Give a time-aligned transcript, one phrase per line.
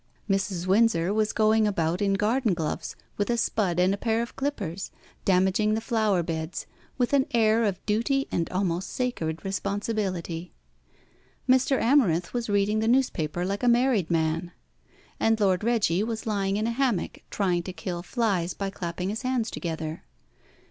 [0.27, 0.65] Mrs.
[0.65, 4.89] Windsor was going about in garden gloves, with a spud and a pair of clippers,
[5.25, 6.65] damaging the flower beds,
[6.97, 10.53] with an air of duty and almost sacred responsibility.
[11.47, 11.79] Mr.
[11.79, 14.51] Amarinth was reading the newspaper like a married man;
[15.19, 19.21] and Lord Reggie was lying in a hammock, trying to kill flies by clapping his
[19.21, 20.03] hands together.